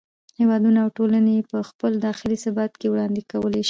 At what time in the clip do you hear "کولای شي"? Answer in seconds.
3.31-3.59